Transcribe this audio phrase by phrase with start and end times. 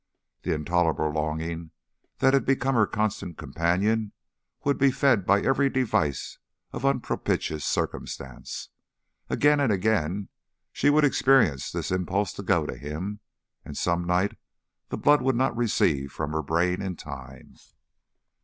[0.41, 1.69] The intolerable longing
[2.17, 4.13] that had become her constant companion
[4.63, 6.39] would be fed by every device
[6.73, 8.69] of unpropitious Circumstance.
[9.29, 10.29] Again and again
[10.73, 13.19] she would experience this impulse to go to him,
[13.63, 14.39] and some night
[14.89, 17.53] the blood would not recede from her brain in time.